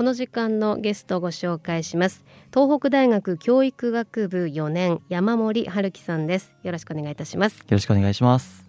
[0.00, 2.24] この時間のゲストをご紹介します。
[2.54, 6.54] 東北大学教育学部4年山森春樹さんです。
[6.62, 7.58] よろしくお願いいたします。
[7.58, 8.64] よろしくお願いします。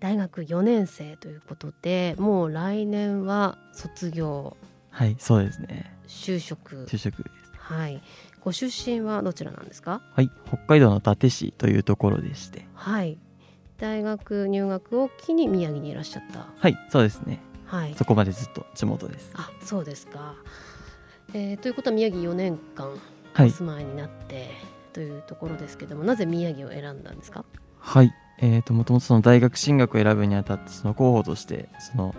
[0.00, 4.56] 大学4年生ということでもう来年は卒業
[4.90, 5.96] はいそうですね。
[6.08, 6.84] 就職。
[6.86, 7.52] 就職です。
[7.56, 8.02] はい。
[8.40, 10.02] ご出身はどちらなんですか？
[10.16, 12.66] はい北海道の伊達市というところでして。
[12.74, 13.18] はい。
[13.78, 16.48] 大学入学を機に宮城にいらっしゃった。
[16.56, 17.38] はいそうですね
[17.70, 17.94] はい。
[17.94, 19.30] そこまでずっと地元です。
[19.34, 20.34] あそうですか、
[21.34, 22.90] えー、ということは宮城4年間
[23.34, 24.46] お住まいになって、はい、
[24.92, 27.44] というところですけどもなぜ宮城を選んだんですか？
[27.78, 28.12] はい。
[28.42, 32.14] えーと、もともとその大学進学を選ぶにあたってその候補としてその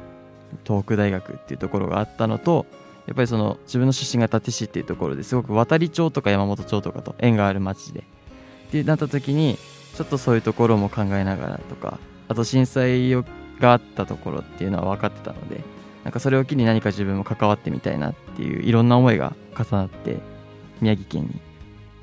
[0.64, 2.68] 東北大学っていうところがあったのと
[3.08, 8.04] やっぱりその自分の出身が伊達市っていうところですごく渡町とか山本町とかと縁がある町でっ
[8.72, 9.58] てなった時に
[9.96, 13.16] ちょっとそういうところも考えながらとかあと震災
[13.62, 15.62] があったところっていうのは分かってたので
[16.04, 20.18] なんかそれを機に何か自分も関わってみたいなっていういろんな思いが重なって
[20.82, 21.30] 宮城県に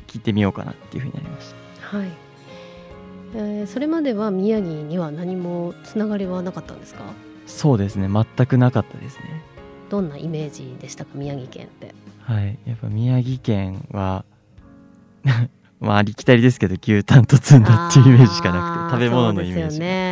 [0.06, 1.52] 聞いてみようかなっていうふうになりまし
[1.90, 1.98] た。
[1.98, 2.08] はい。
[3.34, 7.02] えー、それまでは宮城には何もつながりはなかったんですか？
[7.46, 8.08] そうですね。
[8.08, 9.42] 全くなかったですね。
[9.90, 11.10] どんなイメージでしたか？
[11.14, 11.94] 宮城県って。
[12.22, 12.58] はい。
[12.66, 14.24] やっぱ宮城県は
[15.80, 20.07] まあありきたりですけど牛タンと積んだっていうイメージしかなくて食べ物のイメージねはい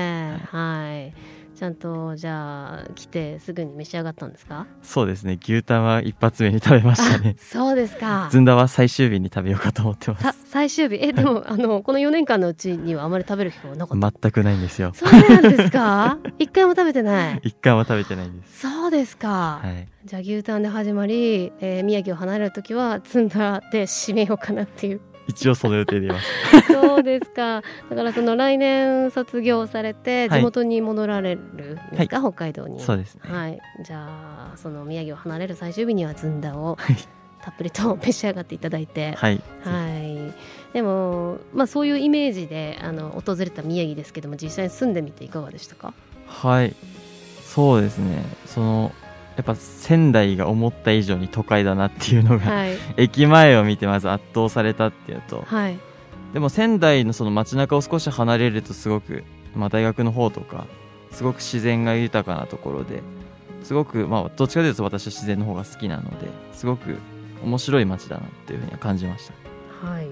[1.57, 4.67] ちゃんとじゃあ来てすぐに召し上がったんですか？
[4.83, 5.39] そうですね。
[5.43, 7.37] 牛タンは一発目に食べましたね。
[7.39, 8.29] そうですか。
[8.31, 10.39] ずんだは最終日に食べようかと思ってます。
[10.51, 10.97] 最終日？
[11.03, 14.13] えでもあのこの4年間のうちにはあまり食べる機会はなかった？
[14.21, 14.93] 全くないんですよ。
[14.95, 16.19] そうなんですか？
[16.39, 17.41] 一回も食べてない？
[17.43, 18.61] 一回も食べてないんです。
[18.61, 26.27] そうですか、はい、じゃあ牛タンで始まり、えー、宮城を離れる時はずんだで締めようかなっていう一応その予定でいます。
[26.73, 27.63] そうですか。
[27.91, 32.81] だからその来年卒業されて地元に戻られるんですか、はい、北海道に。
[32.81, 33.23] そうですね。
[33.25, 33.61] はい。
[33.85, 36.97] じゃあその宮城を離れる最終日にはずんだを、はい、
[37.43, 39.13] たっぷりと召し上がっていただいて。
[39.13, 40.33] はい、はい、
[40.73, 45.93] でもまあそういうイメージであの訪れた宮城ですけども実際に住んでみていかがでしたか？
[46.27, 46.75] はい。
[47.45, 48.23] そうですね。
[48.45, 48.93] その
[49.37, 55.79] やっぱ仙台が思った以上に都会だなっていうのが、はい、 駅前を見てまず圧倒されたっていうと、はい、
[56.33, 59.25] でも仙台のその街中を少し離れるとすごく、
[59.55, 60.67] まあ、大学の方とか
[61.11, 63.03] すごく自然が豊かなところで
[63.63, 66.97] すごく、まあ、どっちかというと私は自然の方が好きなのですごく
[67.45, 69.87] 面白い街だなっていうふうには感じました。
[69.87, 70.07] はい。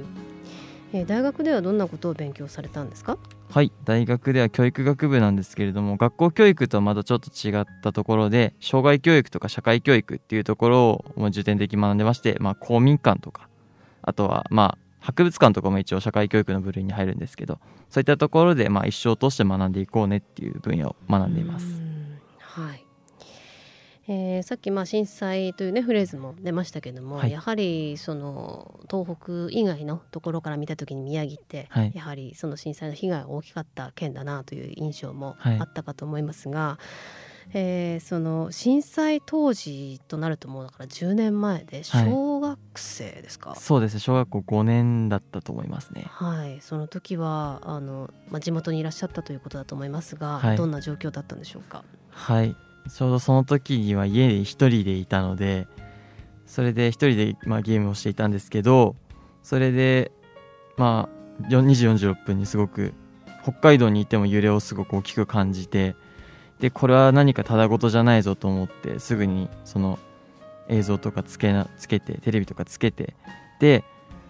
[0.92, 3.16] えー、大学ではどんなことを勉強されたんですか？
[3.50, 13.48] はい大学では教育学部なんですけれども学校教育とはまたちょっと違ったところで障害教育とか社会教育っていうところを重点的に学んでまして、まあ、公民館とか
[14.02, 17.60] あとはまあ博物館とかも一応社会教育の部類に入るんですけど
[17.90, 21.80] そういったところでまあ一生通して学んでいこうねっていう分野を学んでいます。
[22.38, 22.83] はい
[24.06, 36.78] えー、さっきまあ震災というねフレーズも出ましたけども、はい、やはりその東北以外のところから見た時に宮城って、はい、やはりその震災の被害が大きかった県だなという印象もあったかと思いますが、は
[37.46, 44.00] い、えー、その震災当時となるともうだから10年前で小学生ですか、そうですね。
[44.00, 46.04] 小学校5年だったと思いますね。
[46.08, 46.60] はい。
[46.60, 51.84] その時はあの、まあ、地元にいらっしゃったということだと思いますが、どんな状況だったんでしょうか？
[52.10, 52.54] はい
[52.88, 55.66] ちょうどその時には家で一人でいたので
[56.46, 58.96] それで一人で、まあ、ゲームをしていたんですけど
[59.42, 60.12] それで
[60.76, 61.08] ま
[61.42, 62.92] あ2時46分にすごく
[63.42, 65.96] 北海道にいても揺れをすごく大きく感じて
[66.60, 69.98] でこれは何かただ事じゃないぞと思ってすぐにその
[70.68, 73.14] 映像とかつけなつけてテレビとかつけて
[73.60, 73.84] で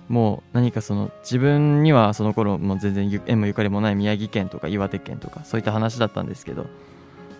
[0.08, 6.66] もう何かその自分にはその頃も全然縁もゆかりもない宮城県とか岩手県とかそういった話だったんですけど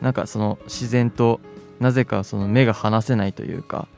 [0.01, 1.41] なんかその自然と
[1.81, 3.89] なぜかその目が離せないというか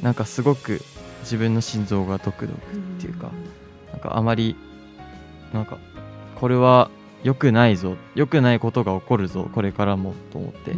[0.00, 0.80] なんかすごく
[1.20, 3.30] 自分の心臓がドクドクっていうか
[3.92, 4.56] なんかあまり
[5.52, 5.78] なんか
[6.36, 6.90] これは
[7.22, 10.74] 良くないぞ良くないことが起こるぞこれからもと思って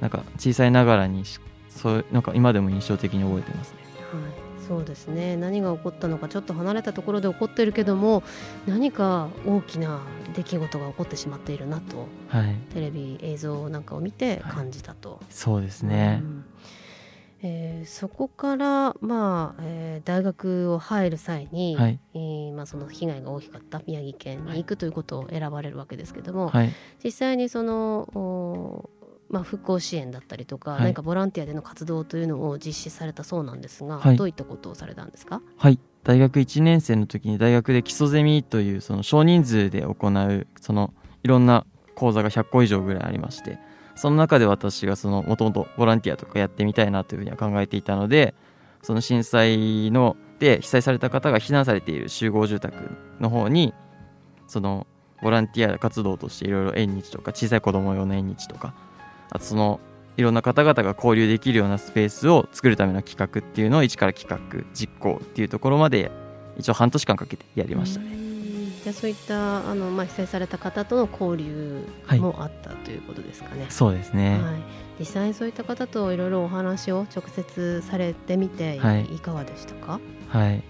[0.00, 1.24] なんか小さいながらに
[1.68, 3.78] そうなんか今でも印象的に覚えてますね。
[4.12, 5.36] はいそうですね。
[5.38, 8.22] 何が起こったのかちょっと離れたところで起こってるけども
[8.66, 10.02] 何か大きな
[10.34, 16.44] 出来事が起こってしまっているなと、はい、テレビ映像なんかを見て感じたと、はい、そうですね、うん。
[17.42, 26.72] えー、そこから、まあえー、大学を入る際に、はい、えー、まあ、その被害が大きかった宮城県に行くということを選ばれるわけですけども、はい、
[27.02, 28.90] 実際にその
[29.30, 35.42] まあ、復興支援だったりとか、はい、何かボランティアでの活動というのを実施されたそうなんですが、はい、どういったことをされたんですか？
[35.56, 35.78] はい。
[36.04, 43.58] 大学1年生の時に大学で基礎ゼミというその少人数で行うそのいろんな講座が100個以上ぐらいありまして
[43.94, 48.34] その中で私がそのもともとボランティアとかやってみたいなというふうには考えていたので
[48.82, 52.74] その震災ので被災された方が避難されている集合住宅
[53.20, 53.74] の方に
[54.46, 54.86] その
[55.20, 58.72] ボランティア活動としていろいろ縁日とか小さい子供用の縁日とか
[59.30, 59.80] あとその
[60.16, 66.10] いろんな方々が交流できるようなスペースを作るための企画っていうのを一から企画実行っていうところまで
[66.56, 68.16] 一応半年間かけてやりましたね。
[68.82, 71.84] じゃあそういったあの、まあ、被災された方との交流
[72.18, 73.66] もあったということですかね。
[73.68, 74.54] そうですね、はい、
[75.00, 80.00] 実際にそういった方といろいろお話を直接されてみて、はい、いかがでしたか？
[80.28, 80.62] はい。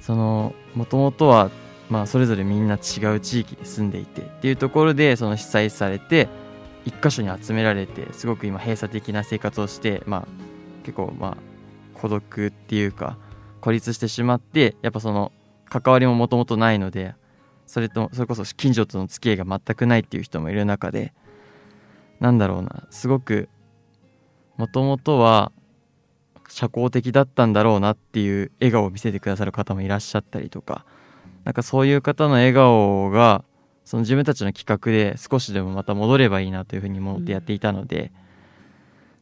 [0.00, 1.50] そのもともとは、
[1.88, 6.28] まあ、それぞれみんな違う地域に住んでいてっていうところでその被災されて
[6.84, 10.26] 一箇所に集められてすごく今閉鎖的な生活をして、まあ、
[10.84, 11.36] 結構まあ
[11.94, 13.18] 孤独っていうか
[13.60, 15.32] 孤立してしまってやっぱその
[15.68, 17.14] 関わりももともとないので
[17.66, 21.12] それとそれこそ近所との付き合いが全くないっていう人もいる中で
[22.18, 23.48] なんだろうなすごく
[24.56, 25.52] もともとは
[26.48, 30.84] 社交的だったんだろうなっていう笑顔を見せてくださる方もいらっしゃったりとか
[31.44, 33.44] なんかそういう方の笑顔が
[33.90, 38.10] その自分たちの企画で少しでもまた戻ればいいなというふうに思ってやっていたので、うん、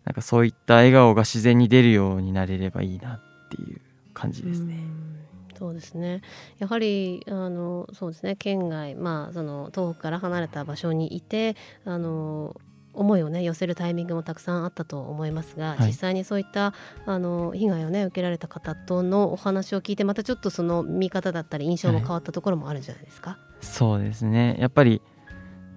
[0.05, 3.81] なんかそういった笑顔が自然に出るようになれればいいなっていう
[4.13, 4.75] 感じですね。
[4.75, 5.59] うん。
[5.59, 6.21] そうですね。
[6.59, 8.37] やはりあのそうですね。
[8.37, 11.57] 県外、まあ、その東北から離れた場所にいて
[11.87, 12.55] あの
[12.93, 16.75] 思いをね寄せるタイミングもたくさんあったと思いますが、はい、実際にそういった
[17.07, 24.57] あの被害をね受けられた方とのお話を聞いてまたちょっとその見方だったり印象も変わったところもあるんじゃないですか、はい、そうですね。
[24.59, 25.03] やっぱり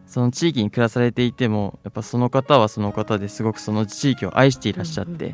[0.08, 5.34] その地域に暮らされていてもやっぱその方はその方ですごくその地域を愛していらっしゃって、や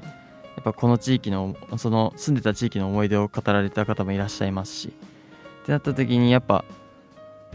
[0.62, 4.94] っぱこの地域のその住んでた地域の思い出を語られた方もいらっしゃいますし
[5.64, 6.64] ってなった時にやっぱ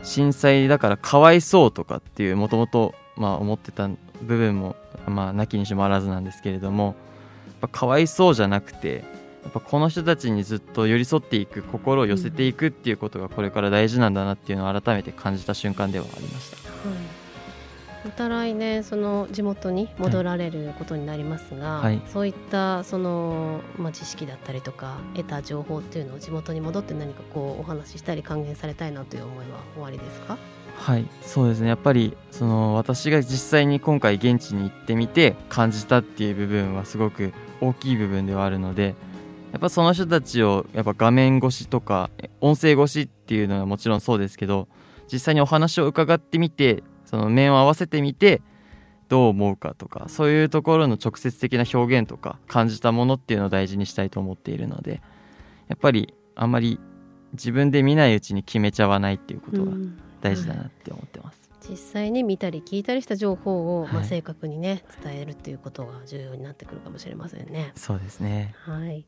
[0.03, 6.95] 震災だからかわいそうとかっていうもともと思ってた部分もまあなきにしもあらずなんですけれどもやっ
[7.61, 9.05] ぱかわいそうじゃなくて
[9.43, 16.57] やっぱこの人たちにずっと寄り添っていく心を寄せていくっていうことがこれから大事なんだなっていうのを改めて感じた瞬間ではありました。
[16.57, 16.99] はい。
[18.05, 30.37] また来年その地元に戻られることになりますが、はい、そういったその、まあ、知識だったりとか得た情報っていうのを地元に戻って何かこうお話ししたり還元されたいなという思いはおありですか？
[30.79, 31.07] はい。
[31.21, 31.69] そうですね。
[31.69, 38.97] やっぱりその私が実際に今回現地に行ってみて感じたっていう部分はすごく大きい部分ではあるので
[39.53, 42.11] やっぱその人たちをやっぱ画面越しとか
[42.41, 44.67] 音声越しっていうのはもちろんそうですけど
[45.13, 48.41] 実際にお話を伺ってみてその面を合わせてみて
[49.09, 55.03] どう思うかとかそういうところの直接的な表現とか感じたものっていうのを大事にしたいと思っているので
[55.69, 56.81] やっぱりあんまり
[57.35, 59.73] 自分で見ないうちに決めちゃわないっていうことが
[60.23, 61.42] 大事だなって思ってます。
[61.69, 67.73] 実際に見たり聞いたりした情報を、まあ、正確にね伝えるっていうことが重要になってくるかもしれませんね。
[67.77, 68.55] そうですね。
[68.59, 69.05] はい。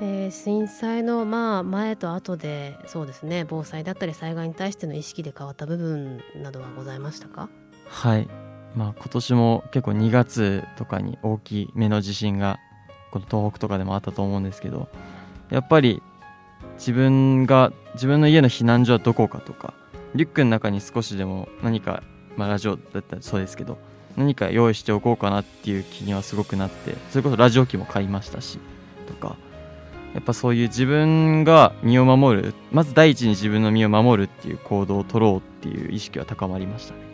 [0.00, 7.48] えー、震災のまあ前と後でそうですね防災だったり災害に対しての意識で変わった部分などはございましたか？
[7.88, 8.28] はい。
[8.76, 12.60] まあ今年も結構2月とかに大きめの地震が
[13.10, 14.88] この東北とかでもあったと思うんですけど
[15.50, 16.02] やっぱり
[16.74, 19.74] 自分が自分の家の避難所はどこかとか
[20.14, 22.02] リュックの中に少しでも何か、
[22.36, 23.78] まあ、ラジオだったらそうですけど
[24.16, 28.58] 何か用意しておこうかなっていう気にはすごくなってそれこそラジオ機も買いましたし
[29.06, 29.36] とか
[30.14, 37.07] やっぱそういう自分が身を守るまず第一に自分の身を守るっていう行動を取ろうっていう意識は高まりましたね。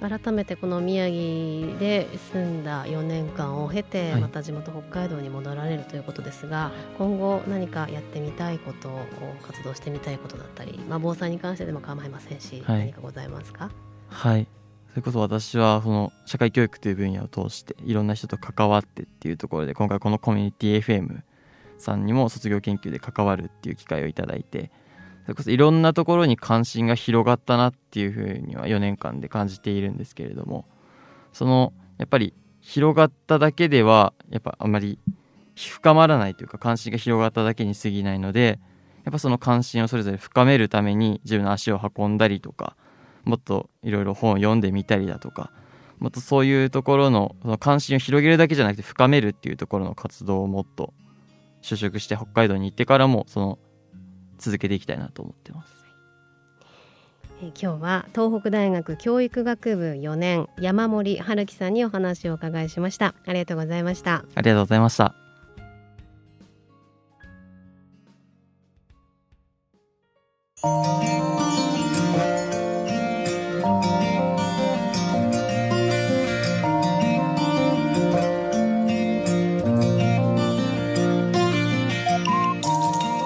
[0.00, 9.06] はい、改めてこの宮城で住んだ4年間を経てまた地元北海道に戻られるということですが、はい、今後何かやってみたいことを
[9.42, 13.70] 活動してみたいことだったり、まあ、防災に関してでも構いませんし、はい、何かございますか？
[14.08, 14.46] はい。
[14.90, 21.20] それこそ私はその社会教育という分野を通していろんな人と関わってっていうところで今回このコミュニティ FM
[21.76, 24.70] さんにも卒業研究で関わるっていう機会をいただいて
[25.26, 30.66] それこそいろんなところに関心が広がったなっていうふうには4年間で感じているんですけれども
[31.32, 35.00] そのやっぱり広がっただけではやっぱあまり
[35.56, 38.60] 深まらないというか関心が広がっただけに過ぎないので
[39.04, 42.76] やっぱその関心をそれぞれ深めるために自分の足を運んだりとか
[43.24, 45.50] もっといろいろ本を読んでみたりだとか
[45.98, 50.92] もっとそういうところのその関心を広げるだけじゃなくて深めるっていうところの活動をもっと
[51.62, 53.58] 就職して北海道に行ってからもその
[54.38, 55.86] 続けていきたいなと思ってます。
[57.42, 65.14] え今日は東北大学教育学部4年山森春樹さんにお話をお伺いしましたありがとうございましたありがとうございました。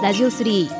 [0.02, 0.79] ラジオ3